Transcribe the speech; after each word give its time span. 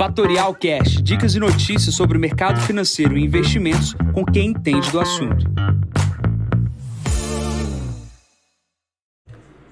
Fatorial 0.00 0.54
Cash, 0.54 1.02
dicas 1.02 1.34
e 1.34 1.38
notícias 1.38 1.94
sobre 1.94 2.16
o 2.16 2.20
mercado 2.20 2.58
financeiro 2.62 3.18
e 3.18 3.22
investimentos 3.22 3.94
com 4.14 4.24
quem 4.24 4.46
entende 4.46 4.90
do 4.90 4.98
assunto. 4.98 5.44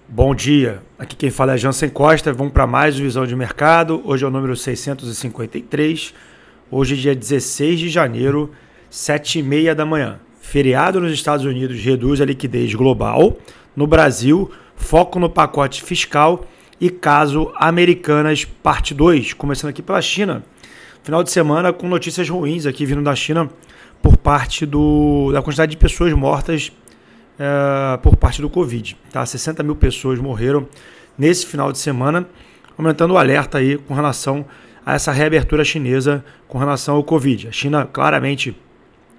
Bom 0.06 0.34
dia, 0.34 0.82
aqui 0.98 1.16
quem 1.16 1.30
fala 1.30 1.54
é 1.54 1.56
Jansen 1.56 1.88
Costa. 1.88 2.30
Vamos 2.30 2.52
para 2.52 2.66
mais 2.66 3.00
um 3.00 3.04
Visão 3.04 3.26
de 3.26 3.34
Mercado. 3.34 4.02
Hoje 4.04 4.22
é 4.22 4.28
o 4.28 4.30
número 4.30 4.54
653. 4.54 6.12
Hoje 6.70 6.94
é 6.94 6.98
dia 6.98 7.14
16 7.14 7.80
de 7.80 7.88
janeiro, 7.88 8.52
7h30 8.92 9.72
da 9.72 9.86
manhã. 9.86 10.20
Feriado 10.42 11.00
nos 11.00 11.12
Estados 11.14 11.46
Unidos 11.46 11.82
reduz 11.82 12.20
a 12.20 12.26
liquidez 12.26 12.74
global. 12.74 13.38
No 13.74 13.86
Brasil, 13.86 14.50
foco 14.76 15.18
no 15.18 15.30
pacote 15.30 15.82
fiscal 15.82 16.44
e 16.80 16.90
caso 16.90 17.52
Americanas 17.56 18.44
parte 18.44 18.94
2, 18.94 19.32
começando 19.32 19.70
aqui 19.70 19.82
pela 19.82 20.00
China. 20.00 20.44
Final 21.02 21.22
de 21.22 21.30
semana 21.30 21.72
com 21.72 21.88
notícias 21.88 22.28
ruins 22.28 22.66
aqui 22.66 22.84
vindo 22.84 23.02
da 23.02 23.14
China 23.14 23.50
por 24.02 24.16
parte 24.16 24.64
do, 24.64 25.30
da 25.32 25.42
quantidade 25.42 25.70
de 25.70 25.76
pessoas 25.76 26.12
mortas 26.12 26.72
é, 27.38 27.96
por 27.98 28.16
parte 28.16 28.40
do 28.40 28.48
Covid. 28.48 28.96
Tá? 29.10 29.24
60 29.24 29.62
mil 29.62 29.74
pessoas 29.74 30.18
morreram 30.18 30.68
nesse 31.16 31.46
final 31.46 31.72
de 31.72 31.78
semana, 31.78 32.28
aumentando 32.76 33.14
o 33.14 33.18
alerta 33.18 33.58
aí 33.58 33.78
com 33.78 33.94
relação 33.94 34.44
a 34.84 34.94
essa 34.94 35.12
reabertura 35.12 35.64
chinesa 35.64 36.24
com 36.46 36.58
relação 36.58 36.96
ao 36.96 37.04
Covid. 37.04 37.48
A 37.48 37.52
China 37.52 37.86
claramente 37.86 38.56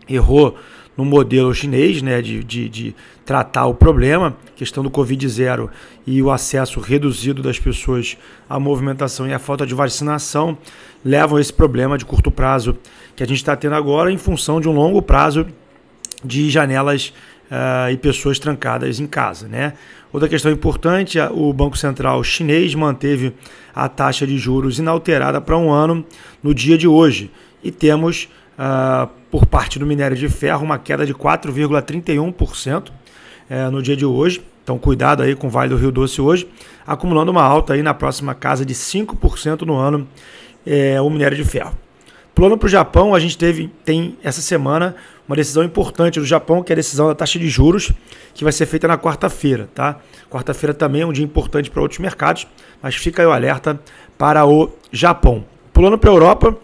errou 0.08 0.58
no 1.00 1.06
modelo 1.06 1.54
chinês 1.56 2.02
né, 2.02 2.22
de, 2.22 2.44
de, 2.44 2.68
de 2.68 2.96
tratar 3.26 3.68
o 3.68 3.74
problema, 3.74 4.36
questão 4.54 4.84
do 4.84 4.92
Covid-0 4.92 5.70
e 6.06 6.22
o 6.22 6.30
acesso 6.30 6.82
reduzido 6.82 7.42
das 7.42 7.58
pessoas 7.58 8.18
à 8.50 8.60
movimentação 8.60 9.26
e 9.26 9.34
a 9.34 9.40
falta 9.40 9.66
de 9.66 9.74
vacinação, 9.74 10.58
levam 11.06 11.38
a 11.38 11.42
esse 11.42 11.54
problema 11.54 11.98
de 11.98 12.04
curto 12.04 12.30
prazo 12.30 12.78
que 13.16 13.24
a 13.24 13.26
gente 13.26 13.38
está 13.38 13.56
tendo 13.56 13.76
agora 13.76 14.12
em 14.12 14.18
função 14.18 14.60
de 14.60 14.68
um 14.68 14.74
longo 14.74 15.02
prazo 15.02 15.48
de 16.22 16.50
janelas 16.50 17.14
uh, 17.50 17.90
e 17.90 17.96
pessoas 17.96 18.38
trancadas 18.38 19.00
em 19.00 19.08
casa. 19.08 19.48
Né? 19.48 19.76
Outra 20.12 20.28
questão 20.28 20.52
importante: 20.52 21.18
o 21.32 21.54
Banco 21.54 21.78
Central 21.78 22.22
chinês 22.26 22.76
manteve 22.76 23.34
a 23.74 23.88
taxa 23.88 24.28
de 24.28 24.38
juros 24.38 24.80
inalterada 24.80 25.40
para 25.40 25.58
um 25.58 25.72
ano 25.72 26.06
no 26.44 26.54
dia 26.54 26.78
de 26.78 26.90
hoje. 26.90 27.32
E 27.64 27.72
temos 27.72 28.28
uh, 28.58 29.19
por 29.32 29.46
parte 29.46 29.78
do 29.78 29.86
minério 29.86 30.18
de 30.18 30.28
ferro 30.30 30.64
uma 30.64 30.78
queda 30.78 31.06
de 31.06 31.14
4,31% 31.14 32.90
uh, 32.90 32.92
eh, 33.50 33.70
no 33.70 33.82
dia 33.82 33.96
de 33.96 34.06
hoje. 34.06 34.44
Então, 34.64 34.78
cuidado 34.78 35.24
aí 35.24 35.36
com 35.36 35.48
o 35.48 35.50
Vale 35.50 35.70
do 35.70 35.78
Rio 35.78 35.92
Doce 35.92 36.22
hoje, 36.22 36.48
acumulando 36.86 37.32
uma 37.32 37.42
alta 37.42 37.74
aí 37.74 37.82
na 37.82 37.94
próxima 37.94 38.36
casa 38.36 38.64
de 38.64 38.76
5% 38.76 39.64
no 39.64 39.76
ano 39.76 40.08
é, 40.66 41.02
o 41.02 41.10
minério 41.10 41.36
de 41.36 41.44
ferro. 41.44 41.76
Plano 42.36 42.58
para 42.58 42.68
o 42.68 42.70
Japão, 42.70 43.16
a 43.16 43.20
gente 43.20 43.38
teve, 43.38 43.72
tem 43.84 44.16
essa 44.24 44.42
semana 44.42 44.96
uma 45.28 45.36
decisão 45.36 45.64
importante 45.64 46.20
do 46.20 46.26
Japão, 46.26 46.64
que 46.64 46.72
é 46.72 46.74
a 46.74 46.76
decisão 46.76 47.08
da 47.08 47.16
taxa 47.16 47.38
de 47.38 47.50
juros, 47.50 47.92
que 48.34 48.44
vai 48.44 48.54
ser 48.54 48.66
feita 48.66 48.88
na 48.88 48.98
quarta-feira. 48.98 49.68
Tá? 49.74 50.00
Quarta-feira 50.30 50.74
também 50.74 51.02
é 51.02 51.06
um 51.06 51.12
dia 51.12 51.26
importante 51.26 51.70
para 51.70 51.82
outros 51.82 52.00
mercados, 52.00 52.48
mas 52.82 52.96
fica 52.96 53.22
aí 53.22 53.28
o 53.28 53.32
alerta 53.32 53.80
para 54.18 54.46
o 54.46 54.72
Japão. 54.92 55.44
Pulando 55.74 55.98
para 55.98 56.10
a 56.10 56.14
Europa, 56.14 56.58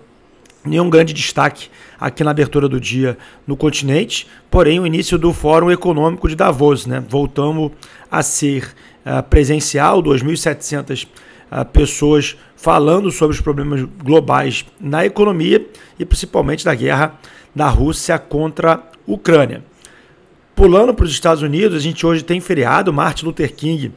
nenhum 0.66 0.90
grande 0.90 1.14
destaque 1.14 1.70
aqui 2.00 2.24
na 2.24 2.32
abertura 2.32 2.68
do 2.68 2.80
dia 2.80 3.18
no 3.46 3.56
continente, 3.56 4.28
porém 4.50 4.80
o 4.80 4.86
início 4.86 5.18
do 5.18 5.32
Fórum 5.34 5.72
Econômico 5.72 6.28
de 6.28 6.36
Davos, 6.36 6.86
né? 6.86 7.04
Voltamos 7.08 7.72
a 8.10 8.22
ser 8.24 8.74
uh, 9.06 9.24
presencial, 9.24 10.02
2.700 10.02 11.06
uh, 11.06 11.66
pessoas 11.66 12.36
falando 12.56 13.12
sobre 13.12 13.36
os 13.36 13.42
problemas 13.42 13.82
globais 14.04 14.66
na 14.80 15.06
economia 15.06 15.66
e 16.00 16.06
principalmente 16.06 16.66
da 16.66 16.74
guerra 16.74 17.20
da 17.56 17.70
Rússia 17.70 18.18
contra 18.20 18.74
a 18.74 18.82
Ucrânia. 19.06 19.64
Pulando 20.56 20.94
para 20.94 21.06
os 21.06 21.12
Estados 21.12 21.44
Unidos, 21.44 21.78
a 21.78 21.82
gente 21.82 22.06
hoje 22.06 22.24
tem 22.24 22.40
feriado, 22.40 22.94
Martin 22.94 23.26
Luther 23.26 23.54
King 23.54 23.92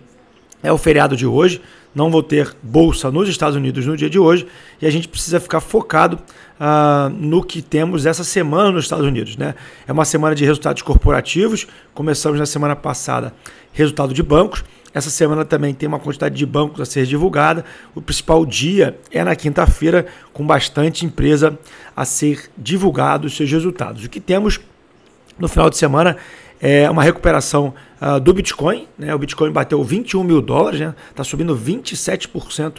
é 0.63 0.73
o 0.73 0.79
feriado 0.79 1.17
de 1.17 1.27
hoje 1.27 1.61
não 1.95 2.11
vou 2.11 2.23
ter 2.23 2.55
bolsa 2.63 3.11
nos 3.11 3.29
Estados 3.29 3.57
Unidos 3.57 3.85
no 3.87 3.97
dia 3.97 4.09
de 4.09 4.19
hoje 4.19 4.47
e 4.81 4.87
a 4.87 4.91
gente 4.91 5.09
precisa 5.09 5.41
ficar 5.41 5.61
focado 5.61 6.17
uh, 6.61 7.09
no 7.11 7.43
que 7.43 7.61
temos 7.63 8.07
essa 8.07 8.23
semana 8.23 8.71
nos 8.71 8.85
Estados 8.85 9.07
Unidos. 9.07 9.37
Né? 9.37 9.55
É 9.87 9.93
uma 9.93 10.05
semana 10.05 10.35
de 10.35 10.45
resultados 10.45 10.83
corporativos, 10.83 11.67
começamos 11.95 12.39
na 12.39 12.47
semana 12.47 12.77
passada 12.77 13.35
resultado 13.73 14.15
de 14.15 14.23
bancos. 14.23 14.65
Essa 14.95 15.11
semana 15.11 15.45
também 15.45 15.75
tem 15.75 15.89
uma 15.89 15.99
quantidade 15.99 16.35
de 16.35 16.47
bancos 16.47 16.81
a 16.81 16.85
ser 16.85 17.05
divulgada. 17.05 17.65
O 17.95 18.01
principal 18.01 18.45
dia 18.47 18.99
é 19.11 19.23
na 19.23 19.37
quinta-feira, 19.37 20.07
com 20.33 20.47
bastante 20.47 21.05
empresa 21.05 21.59
a 21.97 22.05
ser 22.05 22.51
divulgado 22.57 23.27
os 23.27 23.37
seus 23.37 23.51
resultados. 23.51 24.05
O 24.05 24.09
que 24.09 24.21
temos 24.21 24.61
no 25.39 25.47
final 25.47 25.71
de 25.71 25.77
semana 25.77 26.17
é 26.61 26.89
uma 26.91 27.03
recuperação 27.03 27.75
uh, 28.01 28.21
do 28.21 28.33
Bitcoin. 28.33 28.87
Né? 28.99 29.15
O 29.15 29.19
Bitcoin 29.19 29.51
bateu 29.51 29.83
21 29.83 30.23
mil 30.25 30.41
dólares, 30.41 30.81
está 30.81 30.91
né? 30.91 30.97
Tá 31.15 31.25
subindo 31.25 31.57
27% 31.57 32.75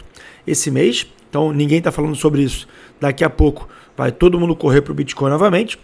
esse 0.46 0.70
mês. 0.70 1.06
Então 1.28 1.52
ninguém 1.52 1.78
está 1.78 1.92
falando 1.92 2.16
sobre 2.16 2.42
isso. 2.42 2.66
Daqui 3.00 3.24
a 3.24 3.30
pouco 3.30 3.68
vai 3.96 4.10
todo 4.10 4.38
mundo 4.38 4.54
correr 4.54 4.82
para 4.82 4.92
o 4.92 4.94
Bitcoin 4.94 5.30
novamente. 5.30 5.78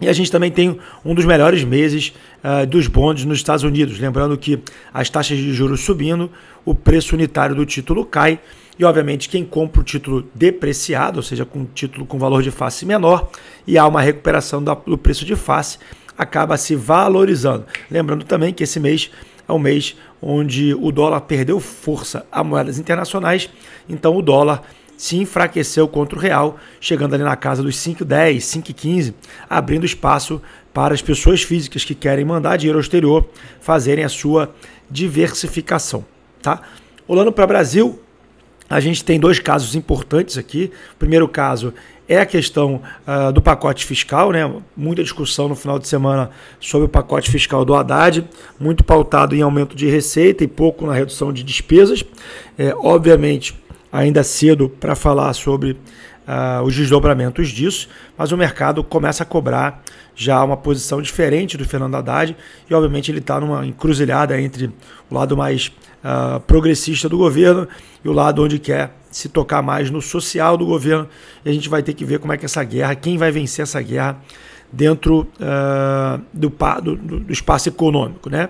E 0.00 0.08
a 0.08 0.12
gente 0.12 0.30
também 0.30 0.50
tem 0.50 0.78
um 1.04 1.14
dos 1.14 1.24
melhores 1.24 1.62
meses 1.62 2.12
uh, 2.42 2.66
dos 2.66 2.88
bondes 2.88 3.24
nos 3.24 3.38
Estados 3.38 3.62
Unidos. 3.62 3.98
Lembrando 3.98 4.36
que 4.36 4.60
as 4.92 5.08
taxas 5.08 5.38
de 5.38 5.52
juros 5.52 5.80
subindo, 5.80 6.30
o 6.64 6.74
preço 6.74 7.14
unitário 7.14 7.54
do 7.54 7.64
título 7.64 8.04
cai. 8.04 8.40
E, 8.76 8.84
obviamente, 8.84 9.28
quem 9.28 9.44
compra 9.44 9.80
o 9.80 9.84
título 9.84 10.28
depreciado, 10.34 11.18
ou 11.18 11.22
seja, 11.22 11.44
com 11.44 11.64
título 11.64 12.04
com 12.04 12.18
valor 12.18 12.42
de 12.42 12.50
face 12.50 12.84
menor, 12.84 13.30
e 13.66 13.78
há 13.78 13.86
uma 13.86 14.00
recuperação 14.00 14.62
do 14.62 14.98
preço 14.98 15.24
de 15.24 15.36
face, 15.36 15.78
acaba 16.16 16.56
se 16.56 16.74
valorizando. 16.74 17.66
Lembrando 17.90 18.24
também 18.24 18.52
que 18.52 18.64
esse 18.64 18.78
mês 18.78 19.10
é 19.48 19.52
um 19.52 19.58
mês 19.58 19.96
onde 20.20 20.74
o 20.74 20.90
dólar 20.90 21.20
perdeu 21.22 21.60
força 21.60 22.26
a 22.32 22.42
moedas 22.42 22.78
internacionais, 22.78 23.50
então 23.88 24.16
o 24.16 24.22
dólar 24.22 24.62
se 24.96 25.16
enfraqueceu 25.16 25.88
contra 25.88 26.16
o 26.16 26.20
real, 26.20 26.58
chegando 26.80 27.14
ali 27.14 27.24
na 27.24 27.36
casa 27.36 27.62
dos 27.62 27.76
5,10, 27.76 28.36
5,15, 28.38 29.14
abrindo 29.50 29.84
espaço 29.84 30.40
para 30.72 30.94
as 30.94 31.02
pessoas 31.02 31.42
físicas 31.42 31.84
que 31.84 31.94
querem 31.94 32.24
mandar 32.24 32.56
dinheiro 32.56 32.78
ao 32.78 32.82
exterior 32.82 33.28
fazerem 33.60 34.04
a 34.04 34.08
sua 34.08 34.54
diversificação. 34.90 36.04
Tá? 36.40 36.62
Olhando 37.06 37.32
para 37.32 37.44
o 37.44 37.48
Brasil, 37.48 38.00
a 38.68 38.80
gente 38.80 39.04
tem 39.04 39.20
dois 39.20 39.38
casos 39.38 39.74
importantes 39.74 40.38
aqui. 40.38 40.72
O 40.94 40.96
primeiro 40.96 41.28
caso 41.28 41.74
é 42.08 42.18
a 42.18 42.26
questão 42.26 42.82
uh, 43.06 43.32
do 43.32 43.40
pacote 43.40 43.84
fiscal, 43.84 44.30
né? 44.30 44.50
Muita 44.76 45.02
discussão 45.02 45.48
no 45.48 45.54
final 45.54 45.78
de 45.78 45.88
semana 45.88 46.30
sobre 46.60 46.86
o 46.86 46.88
pacote 46.88 47.30
fiscal 47.30 47.64
do 47.64 47.74
Haddad, 47.74 48.28
muito 48.60 48.84
pautado 48.84 49.34
em 49.34 49.42
aumento 49.42 49.74
de 49.74 49.88
receita 49.88 50.44
e 50.44 50.48
pouco 50.48 50.86
na 50.86 50.92
redução 50.92 51.32
de 51.32 51.42
despesas. 51.42 52.04
É, 52.58 52.74
obviamente, 52.76 53.54
ainda 53.90 54.22
cedo 54.22 54.68
para 54.68 54.94
falar 54.94 55.32
sobre 55.32 55.72
uh, 55.72 56.62
os 56.62 56.74
desdobramentos 56.74 57.48
disso, 57.48 57.88
mas 58.18 58.32
o 58.32 58.36
mercado 58.36 58.82
começa 58.84 59.22
a 59.22 59.26
cobrar 59.26 59.82
já 60.14 60.42
uma 60.44 60.56
posição 60.56 61.00
diferente 61.02 61.56
do 61.56 61.64
Fernando 61.64 61.94
Haddad 61.96 62.36
e, 62.68 62.74
obviamente, 62.74 63.10
ele 63.10 63.18
está 63.18 63.40
numa 63.40 63.66
encruzilhada 63.66 64.40
entre 64.40 64.70
o 65.10 65.14
lado 65.14 65.36
mais 65.36 65.72
uh, 66.04 66.38
progressista 66.40 67.08
do 67.08 67.16
governo 67.16 67.66
e 68.04 68.08
o 68.08 68.12
lado 68.12 68.42
onde 68.42 68.58
quer 68.58 68.94
se 69.14 69.28
tocar 69.28 69.62
mais 69.62 69.90
no 69.90 70.02
social 70.02 70.56
do 70.56 70.66
governo. 70.66 71.08
E 71.44 71.48
a 71.48 71.52
gente 71.52 71.68
vai 71.68 71.84
ter 71.84 71.94
que 71.94 72.04
ver 72.04 72.18
como 72.18 72.32
é 72.32 72.36
que 72.36 72.44
essa 72.44 72.64
guerra, 72.64 72.96
quem 72.96 73.16
vai 73.16 73.30
vencer 73.30 73.62
essa 73.62 73.80
guerra 73.80 74.20
dentro 74.72 75.28
uh, 75.38 76.20
do, 76.32 76.52
do, 76.82 76.96
do, 77.20 77.32
espaço 77.32 77.68
econômico, 77.68 78.28
né? 78.28 78.48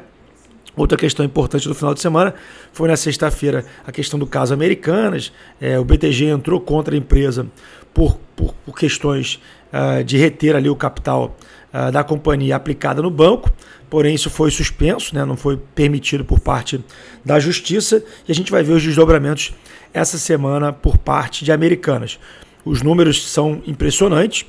Outra 0.75 0.97
questão 0.97 1.25
importante 1.25 1.69
do 1.69 1.75
final 1.75 1.93
de 1.93 2.01
semana 2.01 2.35
foi 2.73 2.89
na 2.89 2.97
sexta-feira 2.97 3.67
a 3.87 3.93
questão 3.93 4.19
do 4.19 4.27
caso 4.27 4.55
Americanas. 4.55 5.31
É, 5.61 5.79
o 5.79 5.85
BTG 5.85 6.31
entrou 6.31 6.59
contra 6.61 6.95
a 6.95 6.99
empresa 6.99 7.47
por, 7.93 8.19
por, 8.35 8.55
por 8.65 8.75
questões 8.75 9.41
uh, 9.75 10.05
de 10.05 10.17
reter 10.17 10.55
ali 10.55 10.71
o 10.71 10.77
capital 10.77 11.37
uh, 11.73 11.91
da 11.91 12.05
companhia 12.05 12.55
aplicada 12.55 13.03
no 13.03 13.11
banco. 13.11 13.53
Porém, 13.91 14.15
isso 14.15 14.31
foi 14.31 14.51
suspenso, 14.51 15.15
né, 15.15 15.25
não 15.25 15.37
foi 15.37 15.57
permitido 15.75 16.25
por 16.25 16.41
parte 16.41 16.83
da 17.25 17.39
justiça. 17.41 18.03
E 18.27 18.33
a 18.33 18.35
gente 18.35 18.51
vai 18.51 18.63
ver 18.63 18.73
os 18.73 18.83
desdobramentos 18.83 19.53
essa 19.93 20.19
semana 20.19 20.73
por 20.73 20.99
parte 20.99 21.45
de 21.45 21.53
Americanas. 21.53 22.19
Os 22.65 22.83
números 22.83 23.31
são 23.31 23.63
impressionantes, 23.67 24.47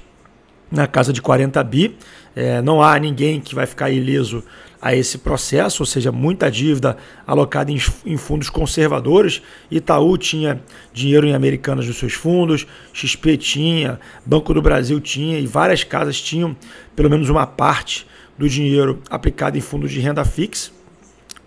na 0.71 0.87
casa 0.87 1.11
de 1.13 1.21
40 1.21 1.63
bi. 1.63 1.95
É, 2.35 2.61
não 2.61 2.81
há 2.81 2.97
ninguém 2.99 3.39
que 3.39 3.55
vai 3.55 3.65
ficar 3.65 3.89
ileso 3.89 4.43
a 4.81 4.95
esse 4.95 5.17
processo, 5.17 5.81
ou 5.81 5.87
seja, 5.87 6.11
muita 6.11 6.51
dívida 6.51 6.95
alocada 7.25 7.71
em, 7.71 7.79
em, 8.05 8.17
fundos 8.17 8.51
conservadores. 8.51 9.41
Itaú 9.71 10.15
tinha 10.15 10.61
dinheiro 10.93 11.25
em 11.25 11.33
Americanas 11.33 11.87
nos 11.87 11.97
seus 11.97 12.13
fundos, 12.13 12.67
XP 12.93 13.35
tinha, 13.37 13.99
Banco 14.23 14.53
do 14.53 14.61
Brasil 14.61 14.99
tinha 14.99 15.39
e 15.39 15.47
várias 15.47 15.83
casas 15.83 16.21
tinham 16.21 16.55
pelo 16.95 17.09
menos 17.09 17.29
uma 17.29 17.47
parte 17.47 18.05
do 18.37 18.47
dinheiro 18.47 19.01
aplicado 19.09 19.57
em 19.57 19.61
fundos 19.61 19.91
de 19.91 19.99
renda 19.99 20.23
fixa, 20.23 20.69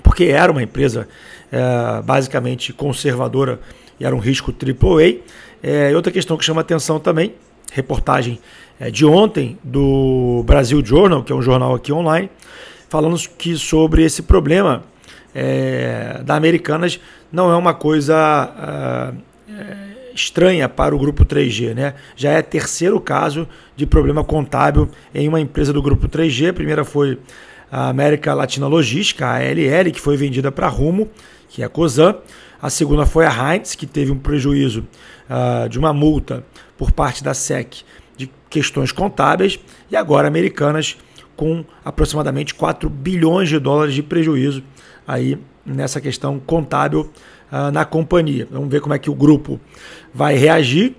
porque 0.03 0.25
era 0.25 0.51
uma 0.51 0.63
empresa 0.63 1.07
é, 1.53 2.03
basicamente 2.03 2.73
conservadora 2.73 3.61
e 4.01 4.05
era 4.05 4.17
um 4.17 4.19
risco 4.19 4.53
AAA. 4.53 5.21
É, 5.63 5.95
outra 5.95 6.11
questão 6.11 6.37
que 6.37 6.45
chama 6.45 6.61
atenção 6.61 6.99
também, 6.99 7.35
reportagem 7.73 8.41
de 8.93 9.05
ontem 9.05 9.59
do 9.63 10.43
Brasil 10.47 10.85
Journal, 10.85 11.25
que 11.25 11.33
é 11.33 11.35
um 11.35 11.43
jornal 11.43 11.75
aqui 11.75 11.93
online, 11.93 12.31
falando 12.89 13.19
que 13.37 13.57
sobre 13.57 14.05
esse 14.05 14.23
problema 14.23 14.85
é, 15.35 16.21
da 16.25 16.35
Americanas 16.35 17.01
não 17.31 17.51
é 17.51 17.57
uma 17.57 17.75
coisa 17.75 19.15
é, 19.49 19.89
estranha 20.15 20.69
para 20.69 20.95
o 20.95 20.99
grupo 20.99 21.25
3G, 21.25 21.75
né? 21.75 21.95
Já 22.17 22.33
é 22.33 22.43
terceiro 22.43 23.01
caso 23.01 23.49
de 23.77 23.87
problema 23.87 24.25
contábil 24.25 24.89
em 25.15 25.29
uma 25.29 25.41
empresa 25.41 25.73
do 25.73 25.83
grupo 25.83 26.09
3G. 26.09 26.51
A 26.51 26.53
primeira 26.53 26.85
foi 26.85 27.19
a 27.71 27.89
América 27.89 28.35
Latina 28.35 28.67
Logística, 28.67 29.27
a 29.27 29.37
ALL, 29.37 29.93
que 29.93 30.01
foi 30.01 30.17
vendida 30.17 30.51
para 30.51 30.69
Rumo, 30.69 31.09
que 31.49 31.63
é 31.63 31.67
a 31.67 31.69
Cosan. 31.69 32.17
A 32.61 32.71
segunda 32.71 33.07
foi 33.07 33.25
a 33.25 33.31
Heinz, 33.31 33.75
que 33.75 33.87
teve 33.87 34.11
um 34.11 34.19
prejuízo 34.19 34.85
uh, 35.31 35.69
de 35.69 35.79
uma 35.79 35.93
multa 35.93 36.45
por 36.77 36.91
parte 36.91 37.23
da 37.23 37.33
SEC 37.33 37.85
questões 38.49 38.93
contábeis. 38.93 39.59
E 39.91 39.97
agora 39.97 40.29
Americanas 40.29 40.97
com 41.37 41.65
aproximadamente 41.85 42.55
4 42.55 42.91
bilhões 42.91 43.49
de 43.49 43.59
dólares 43.59 43.95
de 43.95 44.03
prejuízo 44.03 44.63
aí 45.07 45.39
nessa 45.65 46.01
questão 46.01 46.41
contábil 46.41 47.11
uh, 47.53 47.71
na 47.71 47.85
companhia. 47.85 48.49
Vamos 48.51 48.69
ver 48.69 48.81
como 48.81 48.95
é 48.95 48.99
que 48.99 49.09
o 49.09 49.15
grupo 49.15 49.61
vai 50.13 50.35
reagir 50.35 50.97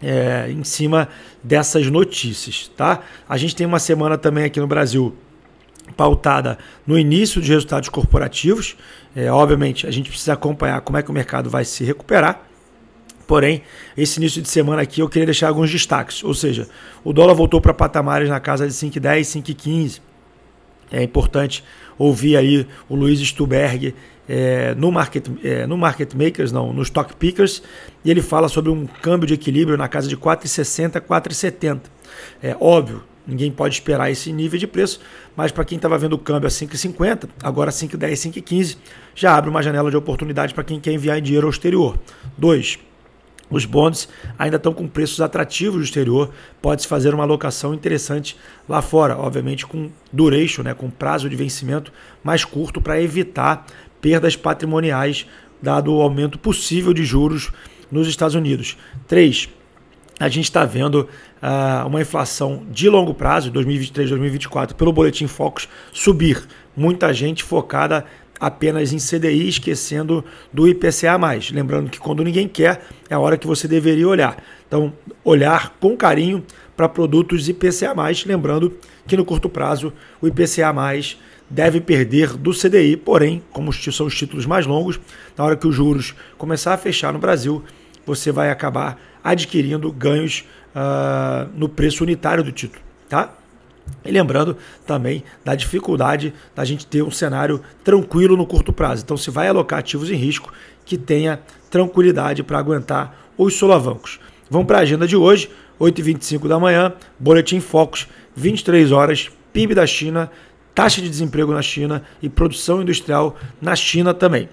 é, 0.00 0.50
em 0.50 0.62
cima 0.62 1.08
dessas 1.42 1.90
notícias, 1.90 2.70
tá? 2.76 3.02
A 3.28 3.36
gente 3.36 3.56
tem 3.56 3.66
uma 3.66 3.78
semana 3.78 4.18
também 4.18 4.44
aqui 4.44 4.60
no 4.60 4.66
Brasil 4.66 5.14
pautada 5.96 6.58
no 6.86 6.98
início 6.98 7.40
de 7.40 7.50
resultados 7.50 7.88
corporativos. 7.88 8.76
É, 9.14 9.30
obviamente, 9.30 9.86
a 9.86 9.90
gente 9.90 10.10
precisa 10.10 10.34
acompanhar 10.34 10.80
como 10.82 10.98
é 10.98 11.02
que 11.02 11.10
o 11.10 11.14
mercado 11.14 11.48
vai 11.48 11.64
se 11.64 11.84
recuperar. 11.84 12.42
Porém, 13.26 13.62
esse 13.96 14.18
início 14.18 14.40
de 14.40 14.48
semana 14.48 14.82
aqui 14.82 15.00
eu 15.00 15.08
queria 15.08 15.26
deixar 15.26 15.48
alguns 15.48 15.70
destaques. 15.70 16.22
Ou 16.22 16.34
seja, 16.34 16.68
o 17.02 17.12
dólar 17.12 17.34
voltou 17.34 17.60
para 17.60 17.74
patamares 17.74 18.28
na 18.28 18.38
casa 18.38 18.66
de 18.66 18.72
5,10, 18.72 19.42
5,15. 19.42 20.00
É 20.90 21.02
importante 21.02 21.64
ouvir 21.98 22.36
aí 22.36 22.66
o 22.88 22.94
Luiz 22.94 23.18
Stuberg 23.20 23.94
é, 24.28 24.74
no, 24.74 24.92
market, 24.92 25.26
é, 25.42 25.66
no 25.66 25.76
Market 25.76 26.14
Makers, 26.14 26.52
não, 26.52 26.72
no 26.72 26.82
Stock 26.82 27.14
Pickers, 27.16 27.62
e 28.04 28.10
ele 28.10 28.22
fala 28.22 28.48
sobre 28.48 28.70
um 28.70 28.86
câmbio 28.86 29.26
de 29.26 29.34
equilíbrio 29.34 29.76
na 29.76 29.88
casa 29.88 30.08
de 30.08 30.16
4,60, 30.16 31.00
4,70. 31.00 31.80
É 32.42 32.56
óbvio, 32.60 33.02
Ninguém 33.26 33.50
pode 33.50 33.74
esperar 33.74 34.08
esse 34.08 34.32
nível 34.32 34.58
de 34.58 34.68
preço, 34.68 35.00
mas 35.34 35.50
para 35.50 35.64
quem 35.64 35.74
estava 35.74 35.98
vendo 35.98 36.12
o 36.12 36.18
câmbio 36.18 36.46
a 36.46 36.50
5,50, 36.50 37.28
agora 37.42 37.72
5,10, 37.72 38.12
5,15, 38.12 38.76
já 39.16 39.36
abre 39.36 39.50
uma 39.50 39.60
janela 39.62 39.90
de 39.90 39.96
oportunidade 39.96 40.54
para 40.54 40.62
quem 40.62 40.78
quer 40.78 40.92
enviar 40.92 41.20
dinheiro 41.20 41.46
ao 41.46 41.50
exterior. 41.50 41.98
Dois, 42.38 42.78
os 43.50 43.64
bonds 43.64 44.08
ainda 44.38 44.56
estão 44.56 44.72
com 44.72 44.88
preços 44.88 45.20
atrativos 45.20 45.76
no 45.76 45.84
exterior, 45.84 46.30
pode-se 46.60 46.88
fazer 46.88 47.14
uma 47.14 47.22
alocação 47.22 47.72
interessante 47.72 48.36
lá 48.68 48.82
fora, 48.82 49.16
obviamente 49.16 49.66
com 49.66 49.90
duration, 50.12 50.62
né, 50.62 50.74
com 50.74 50.90
prazo 50.90 51.28
de 51.28 51.36
vencimento 51.36 51.92
mais 52.22 52.44
curto 52.44 52.80
para 52.80 53.00
evitar 53.00 53.66
perdas 54.00 54.36
patrimoniais, 54.36 55.26
dado 55.60 55.94
o 55.94 56.02
aumento 56.02 56.38
possível 56.38 56.92
de 56.92 57.04
juros 57.04 57.50
nos 57.90 58.08
Estados 58.08 58.34
Unidos. 58.34 58.76
Três, 59.06 59.48
a 60.18 60.28
gente 60.28 60.44
está 60.44 60.64
vendo 60.64 61.08
uh, 61.42 61.86
uma 61.86 62.00
inflação 62.00 62.62
de 62.70 62.88
longo 62.88 63.12
prazo, 63.14 63.50
2023, 63.50 64.10
2024, 64.10 64.74
pelo 64.74 64.92
Boletim 64.92 65.26
Focus, 65.26 65.68
subir. 65.92 66.42
Muita 66.76 67.12
gente 67.12 67.42
focada 67.42 68.04
apenas 68.38 68.92
em 68.92 68.98
CDI, 68.98 69.48
esquecendo 69.48 70.24
do 70.52 70.68
IPCA. 70.68 71.16
Lembrando 71.52 71.90
que 71.90 71.98
quando 71.98 72.24
ninguém 72.24 72.48
quer, 72.48 72.86
é 73.08 73.14
a 73.14 73.18
hora 73.18 73.36
que 73.38 73.46
você 73.46 73.66
deveria 73.66 74.08
olhar. 74.08 74.42
Então, 74.66 74.92
olhar 75.24 75.76
com 75.80 75.96
carinho 75.96 76.44
para 76.76 76.88
produtos 76.88 77.48
IPCA. 77.48 77.94
Lembrando 78.26 78.76
que 79.06 79.16
no 79.16 79.24
curto 79.24 79.48
prazo, 79.48 79.92
o 80.20 80.26
IPCA 80.26 80.72
deve 81.48 81.80
perder 81.80 82.36
do 82.36 82.52
CDI, 82.52 82.96
porém, 82.96 83.42
como 83.50 83.72
são 83.72 84.06
os 84.06 84.16
títulos 84.16 84.46
mais 84.46 84.66
longos, 84.66 84.98
na 85.36 85.44
hora 85.44 85.56
que 85.56 85.66
os 85.66 85.74
juros 85.74 86.14
começar 86.36 86.74
a 86.74 86.78
fechar 86.78 87.12
no 87.12 87.18
Brasil, 87.18 87.62
você 88.04 88.32
vai 88.32 88.50
acabar 88.50 89.00
adquirindo 89.22 89.90
ganhos 89.92 90.44
uh, 90.74 91.48
no 91.54 91.68
preço 91.68 92.04
unitário 92.04 92.42
do 92.42 92.52
título, 92.52 92.82
tá? 93.08 93.32
E 94.04 94.10
lembrando 94.10 94.56
também 94.86 95.24
da 95.44 95.54
dificuldade 95.54 96.32
da 96.54 96.64
gente 96.64 96.86
ter 96.86 97.02
um 97.02 97.10
cenário 97.10 97.60
tranquilo 97.82 98.36
no 98.36 98.46
curto 98.46 98.72
prazo. 98.72 99.02
Então, 99.04 99.16
se 99.16 99.30
vai 99.30 99.48
alocar 99.48 99.80
ativos 99.80 100.10
em 100.10 100.16
risco, 100.16 100.52
que 100.84 100.96
tenha 100.96 101.40
tranquilidade 101.70 102.42
para 102.42 102.58
aguentar 102.58 103.26
os 103.36 103.54
solavancos. 103.54 104.20
Vamos 104.48 104.66
para 104.66 104.78
a 104.78 104.82
agenda 104.82 105.06
de 105.06 105.16
hoje, 105.16 105.50
8h25 105.80 106.46
da 106.46 106.58
manhã, 106.58 106.92
Boletim 107.18 107.60
Focus, 107.60 108.06
23 108.34 108.92
horas, 108.92 109.30
PIB 109.52 109.74
da 109.74 109.86
China, 109.86 110.30
taxa 110.74 111.00
de 111.00 111.08
desemprego 111.08 111.52
na 111.52 111.62
China 111.62 112.02
e 112.22 112.28
produção 112.28 112.82
industrial 112.82 113.36
na 113.60 113.74
China 113.74 114.14
também. 114.14 114.48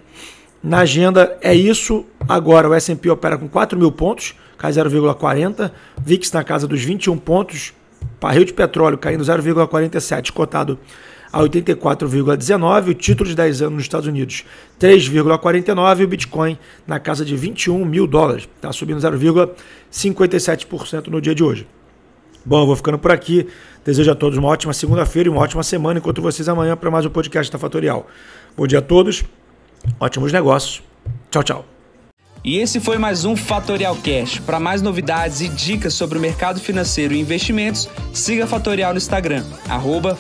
Na 0.64 0.80
agenda 0.80 1.38
é 1.42 1.54
isso. 1.54 2.06
Agora 2.28 2.70
o 2.70 2.74
S&P 2.74 3.10
opera 3.10 3.38
com 3.38 3.50
4 3.50 3.78
mil 3.78 3.92
pontos, 3.92 4.34
cai 4.58 4.72
0,40. 4.72 5.72
VIX 6.02 6.32
na 6.32 6.44
casa 6.44 6.66
dos 6.66 6.82
21 6.82 7.18
pontos. 7.18 7.74
Barril 8.24 8.46
de 8.46 8.54
petróleo 8.54 8.98
caindo 8.98 9.22
0,47, 9.22 10.32
cotado 10.32 10.80
a 11.30 11.42
84,19. 11.42 12.92
O 12.92 12.94
título 12.94 13.30
de 13.30 13.36
10 13.36 13.64
anos 13.64 13.74
nos 13.74 13.84
Estados 13.84 14.08
Unidos 14.08 14.46
3,49. 14.80 16.00
E 16.00 16.04
o 16.06 16.08
Bitcoin 16.08 16.58
na 16.88 17.02
casa 17.02 17.26
de 17.26 17.36
21 17.36 17.84
mil 17.84 18.08
dólares. 18.08 18.48
Está 18.56 18.72
subindo 18.72 19.02
0,57% 19.02 21.08
no 21.08 21.20
dia 21.20 21.36
de 21.36 21.44
hoje. 21.44 21.68
Bom, 22.46 22.62
eu 22.62 22.66
vou 22.66 22.78
ficando 22.78 22.98
por 22.98 23.12
aqui. 23.12 23.46
Desejo 23.84 24.12
a 24.12 24.16
todos 24.16 24.38
uma 24.38 24.48
ótima 24.48 24.72
segunda-feira 24.72 25.28
e 25.28 25.30
uma 25.30 25.42
ótima 25.42 25.62
semana. 25.62 26.00
Encontro 26.00 26.24
vocês 26.24 26.48
amanhã 26.48 26.78
para 26.78 26.90
mais 26.90 27.06
um 27.06 27.10
podcast 27.10 27.52
da 27.52 27.60
Fatorial. 27.60 28.08
Bom 28.56 28.66
dia 28.66 28.80
a 28.80 28.82
todos. 28.82 29.26
Ótimos 30.00 30.32
negócios. 30.32 30.82
Tchau, 31.30 31.44
tchau. 31.44 31.73
E 32.44 32.58
esse 32.58 32.82
foi 32.82 32.98
mais 32.98 33.24
um 33.24 33.38
Fatorial 33.38 33.96
Cash. 33.96 34.40
Para 34.40 34.60
mais 34.60 34.82
novidades 34.82 35.40
e 35.40 35.48
dicas 35.48 35.94
sobre 35.94 36.18
o 36.18 36.22
mercado 36.22 36.60
financeiro 36.60 37.14
e 37.14 37.20
investimentos, 37.20 37.88
siga 38.12 38.46
Fatorial 38.46 38.92
no 38.92 38.98
Instagram, 38.98 39.46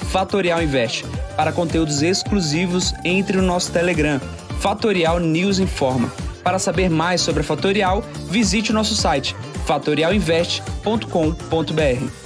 @fatorialinvest. 0.10 1.04
Para 1.36 1.52
conteúdos 1.52 2.02
exclusivos, 2.02 2.94
entre 3.04 3.36
no 3.36 3.44
nosso 3.44 3.74
Telegram, 3.74 4.22
Fatorial 4.62 5.20
News 5.20 5.60
Informa. 5.60 6.10
Para 6.42 6.60
saber 6.60 6.90
mais 6.90 7.20
sobre 7.20 7.42
a 7.42 7.44
Fatorial, 7.44 8.02
visite 8.30 8.72
o 8.72 8.74
nosso 8.74 8.96
site 8.96 9.36
fatorialinvest.com.br. 9.66 12.23